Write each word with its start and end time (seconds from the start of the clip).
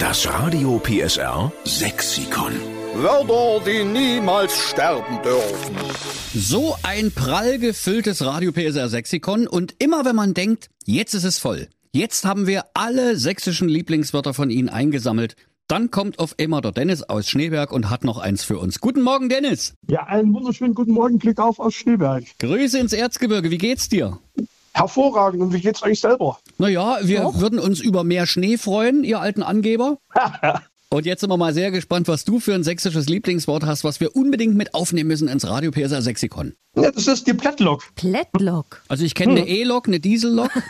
Das 0.00 0.26
Radio 0.26 0.78
PSR 0.78 1.52
Sexikon. 1.66 2.52
Wörter, 2.94 3.62
die 3.66 3.84
niemals 3.84 4.56
sterben 4.56 5.20
dürfen. 5.22 5.76
So 6.34 6.74
ein 6.82 7.12
prall 7.12 7.58
gefülltes 7.58 8.24
Radio 8.24 8.50
PSR 8.50 8.88
Sexikon 8.88 9.46
und 9.46 9.74
immer 9.78 10.06
wenn 10.06 10.16
man 10.16 10.32
denkt, 10.32 10.70
jetzt 10.86 11.12
ist 11.12 11.24
es 11.24 11.38
voll, 11.38 11.68
jetzt 11.92 12.24
haben 12.24 12.46
wir 12.46 12.64
alle 12.72 13.18
sächsischen 13.18 13.68
Lieblingswörter 13.68 14.32
von 14.32 14.48
Ihnen 14.48 14.70
eingesammelt, 14.70 15.36
dann 15.68 15.90
kommt 15.90 16.18
auf 16.18 16.34
einmal 16.40 16.62
der 16.62 16.72
Dennis 16.72 17.02
aus 17.02 17.28
Schneeberg 17.28 17.70
und 17.70 17.90
hat 17.90 18.02
noch 18.02 18.16
eins 18.16 18.42
für 18.42 18.58
uns. 18.58 18.80
Guten 18.80 19.02
Morgen, 19.02 19.28
Dennis. 19.28 19.74
Ja, 19.86 20.04
einen 20.04 20.32
wunderschönen 20.32 20.74
guten 20.74 20.92
Morgen, 20.92 21.18
Glück 21.18 21.38
auf 21.38 21.60
aus 21.60 21.74
Schneeberg. 21.74 22.24
Grüße 22.38 22.78
ins 22.78 22.94
Erzgebirge, 22.94 23.50
wie 23.50 23.58
geht's 23.58 23.90
dir? 23.90 24.18
Hervorragend. 24.72 25.42
Und 25.42 25.52
wie 25.52 25.60
geht's 25.60 25.82
euch 25.82 26.00
selber? 26.00 26.38
Naja, 26.60 26.98
wir 27.00 27.40
würden 27.40 27.58
uns 27.58 27.80
über 27.80 28.04
mehr 28.04 28.26
Schnee 28.26 28.58
freuen, 28.58 29.02
ihr 29.02 29.18
alten 29.18 29.42
Angeber. 29.42 29.96
Und 30.90 31.06
jetzt 31.06 31.20
sind 31.20 31.30
wir 31.30 31.38
mal 31.38 31.54
sehr 31.54 31.70
gespannt, 31.70 32.06
was 32.06 32.26
du 32.26 32.38
für 32.38 32.52
ein 32.52 32.64
sächsisches 32.64 33.08
Lieblingswort 33.08 33.64
hast, 33.64 33.82
was 33.82 33.98
wir 33.98 34.14
unbedingt 34.14 34.56
mit 34.56 34.74
aufnehmen 34.74 35.08
müssen 35.08 35.28
ins 35.28 35.48
Radio 35.48 35.70
PSR 35.70 36.02
Sexikon. 36.02 36.52
Ja, 36.76 36.90
das 36.90 37.06
ist 37.06 37.26
die 37.26 37.32
Plättlock. 37.32 37.82
Plättlock. 37.94 38.82
Also 38.88 39.04
ich 39.04 39.14
kenne 39.14 39.40
eine 39.40 39.48
E-Lok, 39.48 39.88
eine 39.88 40.00
Diesellok. 40.00 40.50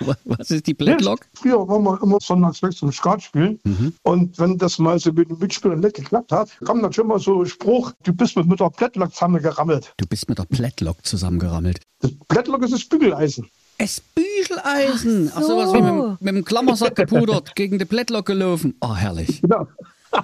was 0.24 0.50
ist 0.50 0.66
die 0.66 0.74
Plättlok? 0.74 1.26
Früher 1.34 1.68
waren 1.68 1.82
wir 1.82 2.02
immer 2.02 2.16
sonntags 2.22 2.62
weg 2.62 2.72
zum 2.72 2.92
Skat 2.92 3.22
spielen. 3.22 3.58
Und 4.04 4.38
wenn 4.38 4.56
das 4.56 4.78
mal 4.78 4.98
so 4.98 5.12
mit 5.12 5.28
den 5.28 5.38
Mitspielern 5.38 5.80
nicht 5.80 5.96
geklappt 5.96 6.32
hat, 6.32 6.48
kam 6.64 6.80
dann 6.80 6.94
schon 6.94 7.08
mal 7.08 7.18
so 7.18 7.42
ein 7.42 7.46
Spruch, 7.46 7.92
du 8.04 8.14
bist 8.14 8.36
mit, 8.36 8.46
mit 8.46 8.58
der 8.58 8.70
Plättlock 8.70 9.12
zusammengerammelt. 9.12 9.92
Du 9.98 10.06
bist 10.06 10.30
mit 10.30 10.38
der 10.38 10.44
Plättlok 10.44 11.04
zusammengerammelt. 11.04 11.80
Das 12.00 12.12
Plättlock 12.28 12.62
ist 12.62 12.72
das 12.72 12.84
Bügeleisen. 12.86 13.50
Es 13.82 14.00
Bügeleisen. 14.00 15.32
Ach 15.34 15.42
so, 15.42 15.56
was 15.56 15.74
wie 15.74 15.82
mit, 15.82 16.20
mit 16.20 16.36
dem 16.36 16.44
Klammersack 16.44 16.94
gepudert, 16.94 17.52
gegen 17.56 17.80
die 17.80 17.84
Plättlock 17.84 18.26
gelaufen. 18.26 18.76
Oh, 18.80 18.94
herrlich. 18.94 19.42
Genau. 19.42 19.66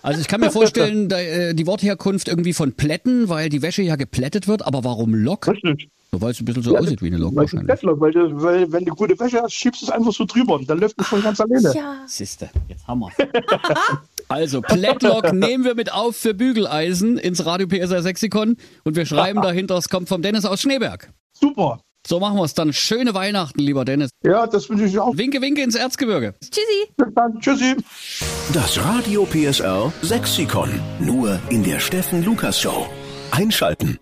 Also 0.00 0.20
ich 0.20 0.28
kann 0.28 0.40
mir 0.40 0.52
vorstellen, 0.52 1.08
da, 1.08 1.18
äh, 1.18 1.54
die 1.54 1.66
Wortherkunft 1.66 2.28
irgendwie 2.28 2.52
von 2.52 2.72
Plätten, 2.72 3.28
weil 3.28 3.48
die 3.48 3.62
Wäsche 3.62 3.82
ja 3.82 3.96
geplättet 3.96 4.46
wird, 4.46 4.64
aber 4.64 4.84
warum 4.84 5.12
Lok? 5.12 5.48
Richtig. 5.48 5.90
So, 6.12 6.22
Weil 6.22 6.30
es 6.30 6.40
ein 6.40 6.44
bisschen 6.44 6.62
so 6.62 6.76
aussieht 6.76 7.02
wie 7.02 7.08
eine 7.08 7.18
Lok 7.18 7.34
wahrscheinlich. 7.34 7.66
Plättlock, 7.66 8.00
weil, 8.00 8.12
du, 8.12 8.40
weil 8.40 8.72
wenn 8.72 8.84
du 8.84 8.94
gute 8.94 9.18
Wäsche 9.18 9.42
hast, 9.42 9.52
schiebst 9.52 9.82
du 9.82 9.86
es 9.86 9.90
einfach 9.90 10.12
so 10.12 10.24
drüber 10.24 10.54
und 10.54 10.70
dann 10.70 10.78
läuft 10.78 10.94
es 11.00 11.08
von 11.08 11.20
ganz 11.20 11.40
alleine. 11.40 11.74
Ja. 11.74 12.04
Siehste, 12.06 12.48
jetzt 12.68 12.86
haben 12.86 13.00
wir 13.00 13.10
Also, 14.28 14.62
Plättlock 14.62 15.32
nehmen 15.32 15.64
wir 15.64 15.74
mit 15.74 15.92
auf 15.92 16.16
für 16.16 16.32
Bügeleisen 16.32 17.18
ins 17.18 17.44
Radio 17.44 17.66
PSR 17.66 18.02
Sexikon 18.02 18.56
und 18.84 18.96
wir 18.96 19.04
schreiben 19.04 19.42
dahinter, 19.42 19.76
es 19.76 19.88
kommt 19.88 20.08
vom 20.08 20.22
Dennis 20.22 20.44
aus 20.44 20.62
Schneeberg. 20.62 21.10
Super. 21.32 21.80
So 22.08 22.20
machen 22.20 22.38
wir 22.38 22.44
es 22.44 22.54
dann. 22.54 22.72
Schöne 22.72 23.12
Weihnachten, 23.12 23.60
lieber 23.60 23.84
Dennis. 23.84 24.08
Ja, 24.24 24.46
das 24.46 24.70
wünsche 24.70 24.86
ich 24.86 24.92
dir 24.92 25.04
auch. 25.04 25.14
Winke, 25.18 25.42
winke 25.42 25.62
ins 25.62 25.74
Erzgebirge. 25.74 26.34
Tschüssi. 26.40 26.90
Bis 26.96 27.08
dann. 27.14 27.38
Tschüssi. 27.38 27.76
Das 28.54 28.82
Radio 28.82 29.26
PSR 29.26 29.92
Sexikon. 30.00 30.70
Nur 31.00 31.38
in 31.50 31.62
der 31.62 31.80
Steffen 31.80 32.24
Lukas 32.24 32.58
Show. 32.62 32.86
Einschalten. 33.30 33.98